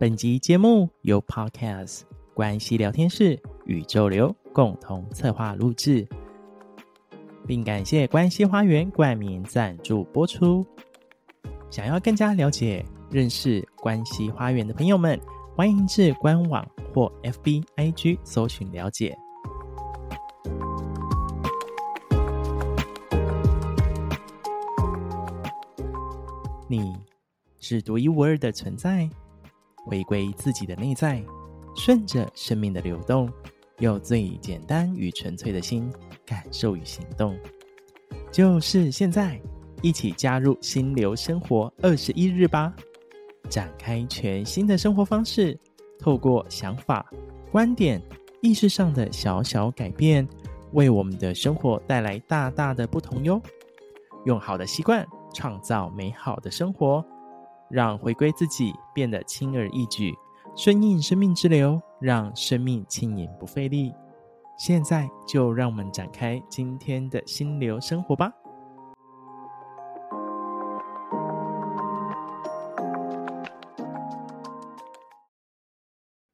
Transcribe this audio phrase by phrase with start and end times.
[0.00, 6.08] 本集节目由 Podcast 关系聊天室宇宙流共同策划录制，
[7.46, 10.64] 并感谢关系花园冠名赞助播出。
[11.70, 15.20] 想要更加了解、认识关系花园的朋友们，
[15.54, 19.14] 欢迎至官网或 FB IG 搜寻了解。
[26.66, 26.96] 你
[27.58, 29.06] 是独一无二的存在。
[29.90, 31.20] 回归自己的内在，
[31.74, 33.28] 顺着生命的流动，
[33.80, 35.92] 用最简单与纯粹的心
[36.24, 37.36] 感受与行动。
[38.30, 39.40] 就是现在，
[39.82, 42.72] 一起加入心流生活二十一日吧！
[43.48, 45.58] 展开全新的生活方式，
[45.98, 47.04] 透过想法、
[47.50, 48.00] 观点、
[48.42, 50.24] 意识上的小小改变，
[50.70, 53.42] 为我们的生活带来大大的不同哟！
[54.24, 55.04] 用好的习惯，
[55.34, 57.04] 创造美好的生活。
[57.70, 60.12] 让回归自己变得轻而易举，
[60.56, 63.92] 顺应生命之流，让生命轻盈不费力。
[64.58, 68.32] 现在就让我们展开今天的心流生活吧。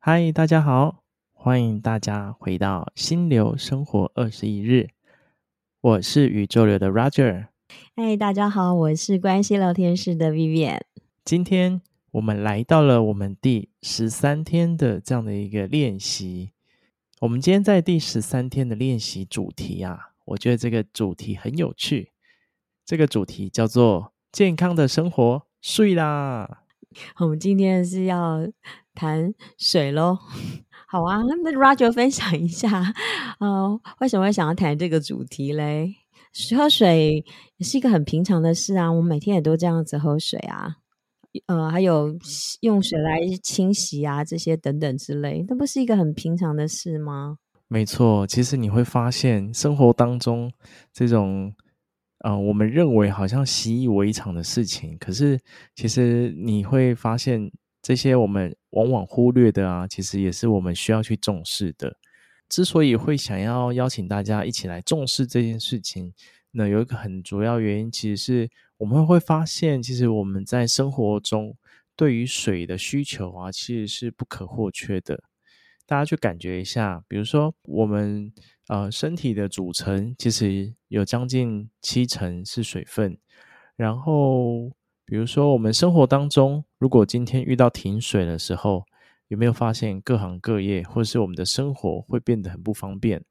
[0.00, 1.02] 嗨，大家好，
[1.34, 4.88] 欢迎大家回到心流生活二十一日，
[5.80, 7.48] 我是宇宙流的 Roger。
[7.94, 10.85] 嗨，大家好，我是关系聊天室的 Vivian。
[11.27, 11.82] 今天
[12.12, 16.52] 我们来到了我们第十三天的这样的一个练习。
[17.19, 22.12] 我们今天在第十三天的练习主题啊，我觉得这个主题很有趣。
[22.84, 26.62] 这个主题叫做“健康的生活睡啦”。
[27.19, 28.47] 我们今天是要
[28.94, 30.16] 谈水喽。
[30.86, 32.94] 好啊，那 Roger 分享一下，
[33.41, 35.97] 呃，为什么会想要谈这个主题嘞？
[36.56, 37.24] 喝水
[37.56, 40.77] 也是一个很平常的事啊，我们每天也都这样子喝水啊。
[41.47, 42.16] 呃，还有
[42.60, 47.38] 用水来清洗啊，这些等等之类，那不是一个很平常的事吗？
[47.69, 50.52] 没错，其实你会发现，生活当中
[50.92, 51.52] 这种，
[52.19, 55.38] 呃，我们认为好像习以为常的事情，可是
[55.75, 57.50] 其实你会发现，
[57.82, 61.96] 这些我们往往忽略的啊，其实也是我们需要去重视的。
[62.48, 66.12] 之所以会想要邀请大家一起来重视这件事情，
[66.52, 68.50] 那有一个很主要原因，其实是。
[68.78, 71.56] 我们会发现，其实我们在生活中
[71.97, 75.25] 对于水的需求啊，其实是不可或缺的。
[75.87, 78.32] 大家去感觉一下，比如说我们
[78.69, 83.16] 呃身体的组成，其实有将近七成是水分。
[83.76, 84.70] 然后，
[85.04, 88.84] 比如说我们生活当中，如果今天遇到停水的时候，
[89.28, 93.22] 有没有发现各行各业或是我们的生活会变得很不方便？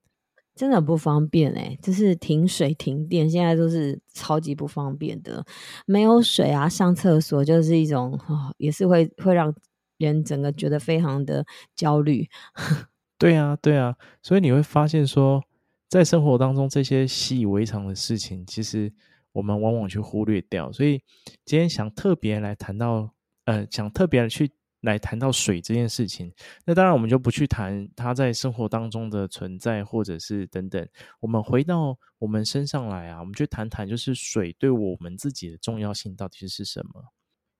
[0.55, 5.45] 真的不方便哎，就是停水停电，现在都是超级不方便的。
[5.85, 9.53] 没有水啊，上厕所就是一种，哦，也是会会让
[9.97, 11.45] 人整个觉得非常的
[11.75, 12.27] 焦虑。
[13.19, 15.43] 对啊，对啊，所以你会发现说，
[15.89, 18.93] 在生活当中这些习以为常的事情，其实
[19.33, 20.71] 我们往往去忽略掉。
[20.71, 21.01] 所以
[21.43, 23.11] 今天想特别来谈到，
[23.43, 24.51] 呃，想特别的去。
[24.85, 26.31] 来谈到水这件事情，
[26.63, 30.87] 那当然我们就不去谈它在生活当中的存在，或者是等等。
[31.19, 37.11] 我们回到我们身上来啊，我们去谈谈，就是水对我们自己的重要性到底是什么。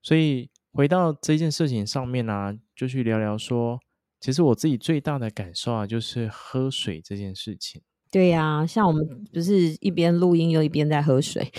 [0.02, 3.80] 所以回到这件事情上面啊，就去聊聊说，
[4.22, 7.82] 其实我自己最大的感受啊，就是喝水这件事情。
[8.12, 11.52] 对呀、啊，像我们不是一边录音又一边在喝水。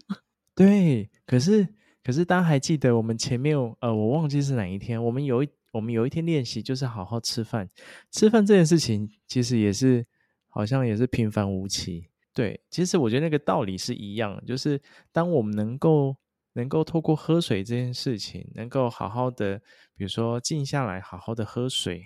[0.56, 1.68] 对，可是。
[2.02, 7.68] 可是大家还记得我们前面呃，我忘记是哪一天，我们有一我们有一天练习就是好好吃饭，
[8.10, 10.06] 吃饭这件事情其实也是
[10.48, 12.08] 好像也是平凡无奇。
[12.32, 14.80] 对，其实我觉得那个道理是一样，就是
[15.12, 16.16] 当我们能够
[16.54, 19.58] 能够透过喝水这件事情，能够好好的，
[19.94, 22.04] 比如说静下来好好的喝水，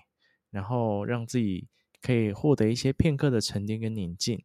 [0.51, 1.69] 然后让自己
[2.03, 4.43] 可以获得一些片刻的沉淀跟宁静，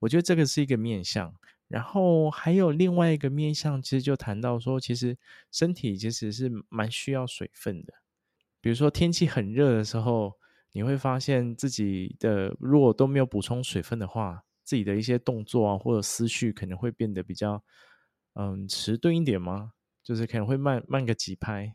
[0.00, 1.34] 我觉得这个是一个面向。
[1.72, 5.16] 然后还有另外一个面向，其实就谈到说，其实
[5.50, 7.94] 身体其实是蛮需要水分的。
[8.60, 10.34] 比如说天气很热的时候，
[10.72, 17.64] 你会发现自己的如果都没有补充水分的话，自己的一些动作啊或者思绪可能会变得比较
[18.34, 19.72] 嗯迟钝一点吗？
[20.04, 21.74] 就是可能会慢慢个几拍。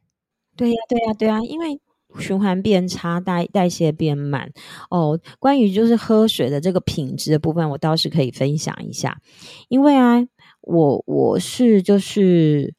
[0.55, 1.81] 对呀，对呀，对呀，因为。
[2.19, 4.51] 循环变差，代代谢变慢
[4.89, 5.19] 哦。
[5.39, 9.19] 关于就是喝水的这个品质的部分，我倒是可以分享一下。
[9.67, 10.25] 因为啊，
[10.61, 12.73] 我我是就是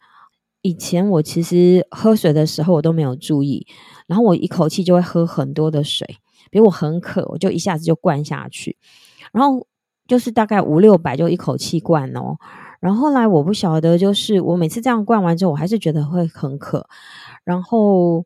[0.63, 3.67] 以前我其实喝水的时候我都没有注意，
[4.07, 6.07] 然后我一口气就会喝很多的水，
[6.51, 8.77] 比如我很渴，我就一下子就灌下去，
[9.33, 9.67] 然后
[10.09, 12.37] 就是大概五六百就一口气灌哦。
[12.81, 16.89] 然后后来我不晓得，就是我每次这样灌完之后，我还是觉得会很渴，
[17.45, 18.25] 然后。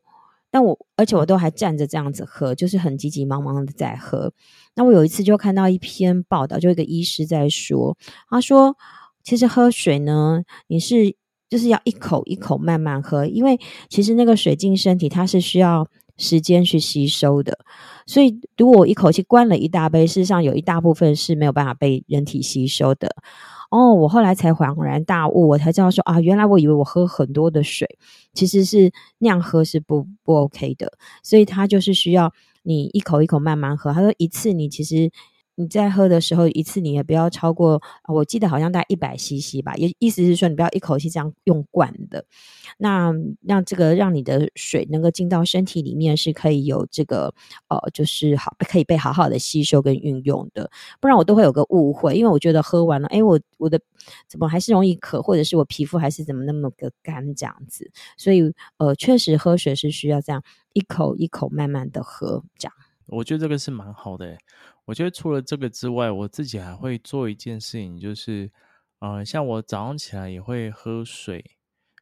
[0.52, 4.30] 但我而且我都还站着这样子喝，就是很急急忙忙的在喝。
[4.76, 7.96] 那我有一次就看到一篇报道，就一个医师在说，
[8.28, 8.76] 他说
[9.24, 11.16] 其实喝水呢，你是
[11.48, 13.58] 就是要一口一口慢慢喝，因为
[13.88, 15.88] 其实那个水进身体它是需要
[16.18, 17.58] 时间去吸收的。
[18.06, 23.16] 所以如果我一口气灌了一大杯，事实上有一大部分是没有办法被人体吸收的。
[23.72, 27.88] 哦，我后来才恍然大悟，我才知道说啊，原来我以为我喝很多的水，
[28.34, 30.92] 其实是那样喝是不不 OK 的，
[31.22, 32.32] 所以它就是需要
[32.62, 33.92] 你一口一口慢慢喝。
[33.92, 35.10] 他说一次你其实。
[35.56, 42.24] 你在喝的时候，一次你也不要超过，我记得好像大概一百 CC 吧，也意思是说你不要一口气这样用灌的，
[42.78, 43.12] 那
[43.42, 47.34] 让这个让你的水能够进到身体里面是可以有这个
[47.68, 50.70] 呃，就是好可以被好好的吸收跟运用的，
[51.00, 53.80] 不然我都会有个误会，因为我觉得喝完了，诶，我我的
[54.28, 62.74] 怎么还是容易渴，或者是我皮肤还是怎么那么个干这样子，所以呃，确实喝水是需要这样一口一口慢慢的喝这样。
[63.06, 64.36] 我觉得这个是蛮好的。
[64.84, 68.50] 我觉得除了这个之外，我自己还会做一件事情，就是，
[68.98, 71.38] 呃，像我早上起来也会喝水，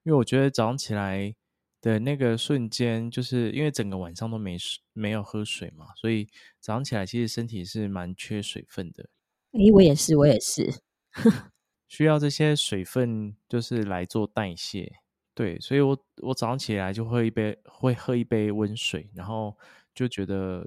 [0.04, 1.34] 因为我觉得早上起来
[1.82, 6.26] 的那个瞬间，就是因为整个晚上都没水，没有喝水嘛，所以
[6.58, 9.10] 早上起来其实身体是蛮缺水分的。
[9.52, 10.80] 诶，我也是，我也是，
[11.86, 14.90] 需要这些水分就是来做代谢。
[15.34, 19.56] 对，所以我我早上起来就喝一杯，会喝一杯温水，然后
[19.94, 20.66] 就觉得。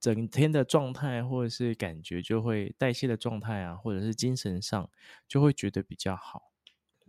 [0.00, 4.88] 整天的状态或者是感觉就会代谢的状态啊，或者是精神上
[5.28, 6.44] 就会觉得比较好。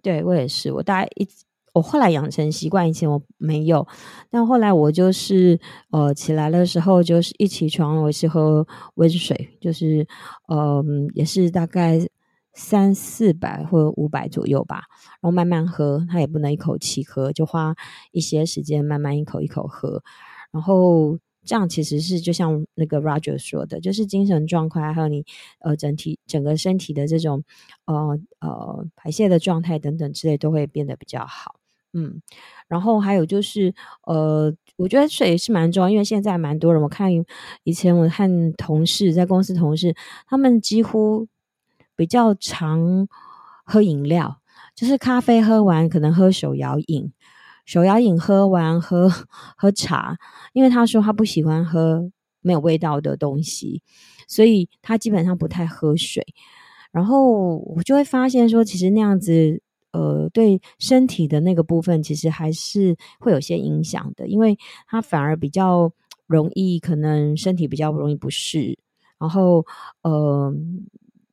[0.04, 1.26] 对，我也是，我大概一
[1.74, 3.88] 我后来养成习惯，以前我没有，
[4.30, 5.58] 但后来我就是
[5.92, 10.06] 呃起来的时候就是一起床我是喝温水，就是
[10.50, 11.98] 嗯、也是大概
[12.54, 14.84] 三四百或五百左右吧，
[15.22, 17.74] 然后慢慢喝，它也不能一口气喝，就花
[18.12, 20.04] 一些时间慢慢一口一口喝，
[20.52, 21.18] 然后。
[21.44, 25.26] 这样其实是就像那个 Roger 说的，就是精神状态，还有你
[25.60, 27.44] 呃整体整个身体的这种
[27.86, 31.56] 呃呃排泄的状态等等之类都会变得比较好。
[31.94, 32.22] 嗯，
[32.68, 33.74] 然后还有就是
[34.04, 37.12] 呃，我觉得水是蛮重要，因为现在蛮多人，我看
[37.64, 39.94] 以前我看同事在公司同事，
[40.28, 41.28] 他们几乎
[41.96, 43.08] 比较常
[43.66, 44.40] 喝饮料，
[44.74, 47.12] 就是咖啡喝完可能喝手摇饮。
[47.66, 49.10] 手摇饮喝完喝
[49.58, 50.18] 喝茶，
[50.54, 52.12] 因为他说他不喜欢喝
[52.42, 53.82] 没有味道的东西，
[54.28, 56.26] 所以他基本上不太喝水。
[56.92, 59.62] 然后我就会发现说，其实那样子，
[59.92, 65.92] 呃，对身体的那个部分，其实还是会有些影响的，因为他反而比较
[66.28, 68.78] 容易，可能身体比较容易不适。
[69.20, 69.66] 然后，
[70.02, 70.54] 呃。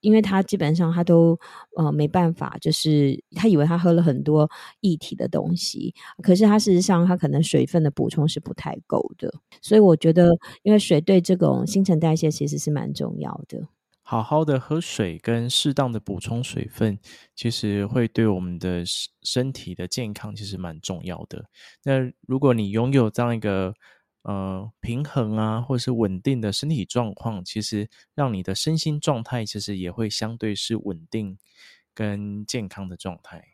[0.09, 1.39] 因为他基本上他都
[1.77, 4.51] 呃没办法，就是他以为他喝了很多
[4.81, 10.31] 液体的东西，可是他事实上他可能水分的补充是不太够的，所以我觉得，
[10.63, 13.69] 因为水对这种新陈代谢其实是蛮重要的。
[14.03, 16.99] 好好的喝水跟适当的补充水分，
[17.37, 18.83] 其实会对我们的
[19.23, 21.45] 身体的健康其实蛮重要的。
[21.85, 23.75] 那如果你拥有这样一个。
[24.23, 31.39] 呃，平衡啊，或者是稳定的身体状况，其实让你的身心状态其实也会相对是稳定
[31.95, 33.45] 跟健康的状态。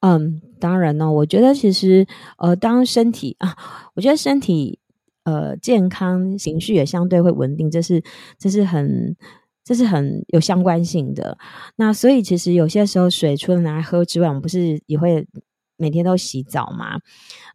[0.00, 2.06] 嗯，当然呢，我觉得其实
[2.38, 3.56] 呃，当身体啊，
[3.94, 4.78] 我觉得身体
[5.24, 8.04] 呃健康，情绪也相对会稳定，这是
[8.38, 9.16] 这是很
[9.64, 11.36] 这是很有相关性的。
[11.76, 15.26] 那所以其实有些时候水除了拿来喝之外，我们不是也会。
[15.76, 17.00] 每天都洗澡嘛，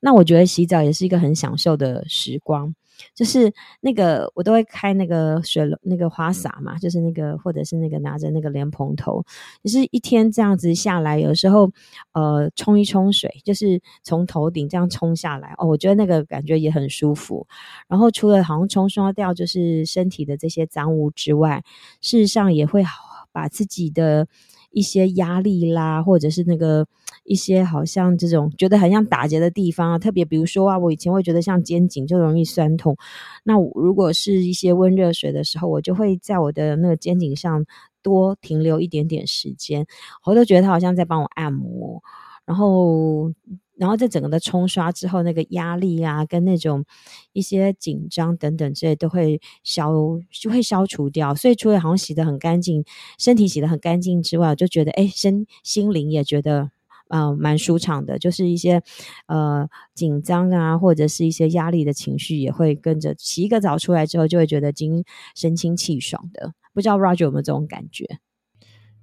[0.02, 2.74] 那我觉得洗澡也是一个很享受的时光。
[3.16, 9.26] 就是那个我都会开那个水那个花洒嘛，就是那个或者是那个拿着那个莲蓬头，
[9.64, 11.72] 就是一天这样子下来，有时候
[12.14, 17.48] 呃冲一冲水，就是从头顶这样冲下来哦，我觉得那个感觉也很舒服。
[17.88, 21.64] 然后除了好像冲刷掉就是身体的这些脏污之外，
[22.02, 22.84] 事实上也会
[23.32, 24.28] 把自己的。
[24.74, 26.88] 一些压力啦，或者是那个
[27.24, 32.98] 一些好像这种觉得很像打结的地方啊，特别比如说啊，我以前会觉得像肩颈就容易酸痛，
[33.44, 37.66] 那如果是一些温热水的时候，我就会在我的那个肩颈上
[38.02, 39.86] 多停留一点点时间，
[40.26, 42.02] 我都觉得它好像在帮我按摩，
[42.46, 43.32] 然后。
[43.78, 46.86] 然后在整个的冲刷之后，那个压力啊，跟那种
[47.34, 49.92] 一些紧张等等之类都会消，
[50.30, 51.34] 就会消除掉。
[51.34, 52.86] 所以除了好像洗得很干净，
[53.18, 56.70] 身体洗得很干净之外，我就觉得哎，身心灵也觉得、
[57.12, 58.18] 呃、蛮舒畅的。
[58.18, 58.82] 就是一些
[59.28, 65.04] 呃紧张啊，或者是一些压力的情绪，也会跟着洗一个澡出来之后，就会觉得精
[65.36, 66.54] 神清气爽的。
[66.74, 68.08] 不知道 Roger 有没有这种感觉？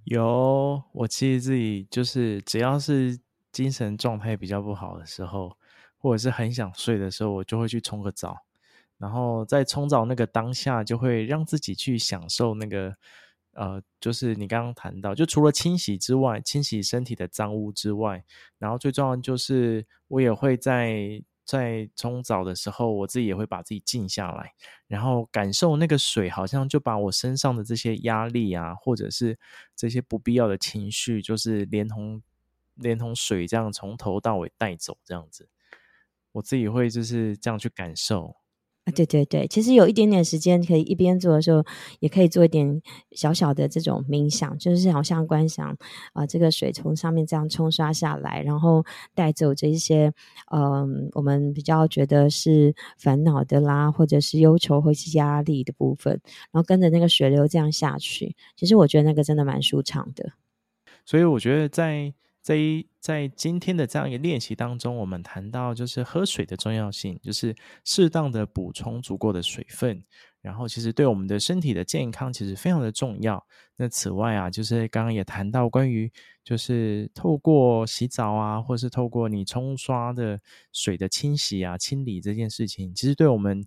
[0.04, 3.20] 有，我其实自己就是只要是。
[3.50, 5.56] 精神状态比较不好的时候，
[5.96, 8.36] 或者是很想睡的时候，我就会去冲个澡。
[8.98, 12.94] 然后在冲澡那个当下，就会让自己去享受那个，
[13.58, 18.24] 呃，就是你刚刚谈到，就除了清洗之外，清洗身体的脏污之外，
[18.56, 24.52] 然后最重要就是，我也会在在冲澡的时候，我自己也会把自己静下来，
[24.86, 29.36] 然后感受那个水，好像就把我身上的这些压力啊，或者是
[29.74, 32.22] 这些不必要的情绪，就是连同
[32.74, 35.48] 连同水这样从头到尾带走，这样子，
[36.30, 38.36] 我自己会就是这样去感受。
[38.90, 41.64] 对对对，其实有一点点时间可以一边做的时候，
[42.00, 42.80] 也可以做一点
[43.12, 45.68] 小小的这种冥想，就是好像观想
[46.12, 50.12] 啊、呃，这个水从上面这样冲刷下来，然后带走这一些
[50.50, 60.32] 嗯、呃，我们比较觉得是烦恼的啦，或者是忧愁或是压力的部分，然后跟着那个水流这样下去，其实我觉得那个真的蛮舒畅的。
[61.04, 62.14] 所以我觉得在。
[62.48, 62.56] 在
[62.98, 70.02] 在今天的这样一个练习当中，我们谈到就是喝水的重要性，就是适当的补充足够的水分，
[70.40, 73.46] 然后其实对我们的身体的健康其实非常的重要。
[73.76, 76.10] 那此外啊，就是刚刚也谈到关于
[76.42, 80.40] 就是透过洗澡啊，或是透过你冲刷的
[80.72, 83.62] 水的清洗啊、清理这件事情，其实对我们。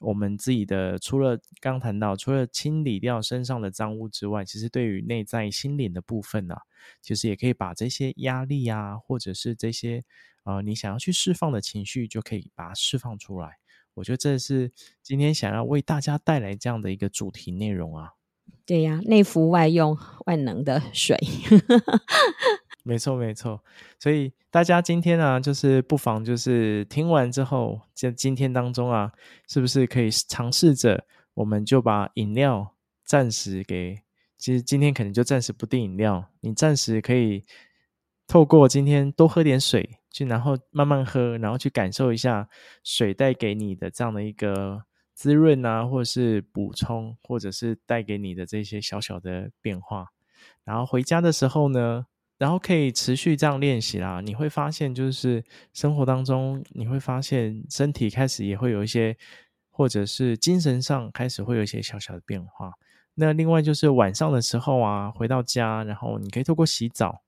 [0.00, 6.62] 我们自己的除了刚谈到，除了清理掉身上的脏污之外，其实对于内在心灵的部分呢、啊，
[7.02, 10.02] 其实也可以把这些压力啊，或者是这些
[10.44, 13.58] 呃你想要去释放的情绪，就可以把它释放出来。
[13.94, 18.12] 我觉得这是今天想要为大家带来这样的一个主题内容啊。
[18.64, 21.18] 对呀，内服外用万能的水。
[22.82, 23.62] 没错，没错。
[23.98, 29.12] 所以大家今天啊，就是不妨就是听完之后，在今天当中啊，
[29.48, 34.00] 是不是可以尝试着，我们就把饮料暂时给，
[34.38, 37.44] 其实今天可能就暂时不订饮料，你暂时可以
[38.26, 42.48] 透过今天多喝点水，去然后慢慢喝，然后去感受一下
[42.82, 44.84] 水带给你的这样的一个
[45.14, 50.06] 滋润啊，或者是补充，或者是带给你的这些小小的变化。
[50.64, 52.06] 然后回家的时候呢，
[52.40, 55.44] 然后可以持续这样练习啦，你会发现，就是
[55.74, 59.14] 生活当中，你会发现身体开始也会有一些，
[59.68, 62.72] 或者是精神上开始会有一些小小的变化。
[63.12, 67.20] 那另外就是晚上的时候啊，回到家，然后你可以透过洗澡，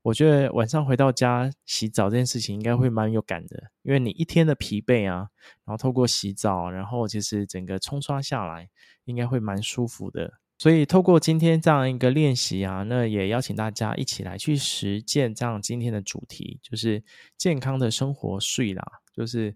[0.00, 5.28] 我觉得晚上回到家洗澡这件事情应该会蛮有感的，因为你一天的疲惫啊，
[5.66, 8.70] 然后透过洗澡，然后其实整个冲刷下来，
[9.04, 10.38] 应该会蛮舒服的。
[10.58, 17.04] 所以，透过今天这样一个练习啊，那也邀请大家一起来去实践这样今天的主题，就是
[17.36, 18.82] 健康的生活睡啦，
[19.14, 19.54] 就是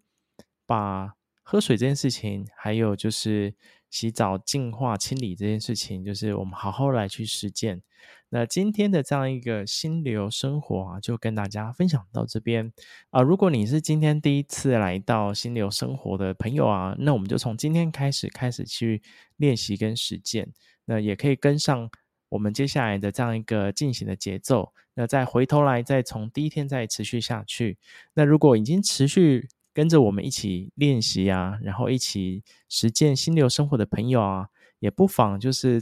[0.67, 3.55] 把喝水这件事情，还有就是
[3.89, 7.81] 洗澡净化清理这件事情，就是我们好好来去实践。
[8.29, 12.73] 那今天的这样一个心流生活啊，就跟大家分享到这边
[13.09, 13.23] 啊。
[13.23, 19.03] 如果你是今天第一次来到心流生活的朋友啊，那我们就从今天开始开始去
[19.39, 20.53] 练习跟实践。
[20.91, 21.89] 那也可以跟上
[22.31, 27.79] 我们接下来的这样一个进行的节奏，那再回头来，再从第一天再持续下去。
[28.13, 34.49] 那如果已经持续跟着我们一起练习啊，然后一起实践心流生活的朋友啊，
[34.81, 35.81] 也不妨就是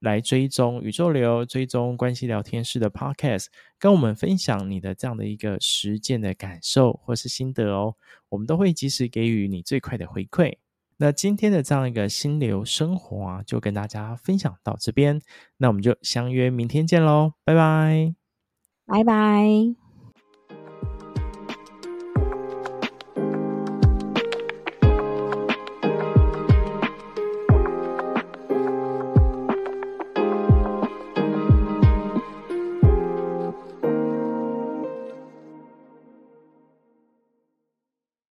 [0.00, 3.46] 来追踪宇宙流、追踪关系聊天室的 Podcast，
[3.78, 7.94] 跟我们分享你的这样的一个实践的感受或是心得哦，
[8.30, 10.56] 我们都会及时给予你最快的回馈。
[10.98, 15.20] 那今天的这样一个心流生活啊，就跟大家分享到这边，
[15.56, 18.14] 那我们就相约明天见喽，拜拜，
[18.84, 19.87] 拜拜。